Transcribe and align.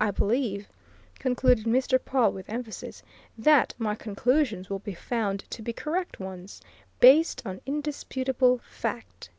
I 0.00 0.10
believe," 0.10 0.68
concluded 1.20 1.66
Mr. 1.66 1.96
Pawle, 2.04 2.32
with 2.32 2.48
emphasis, 2.50 3.04
"that 3.38 3.74
my 3.78 3.94
conclusions 3.94 4.68
will 4.68 4.80
be 4.80 4.92
found 4.92 5.44
to 5.50 5.62
be 5.62 5.72
correct 5.72 6.18
ones, 6.18 6.60
based 6.98 7.46
on 7.46 7.60
indisputable 7.64 8.58
fact." 8.68 9.30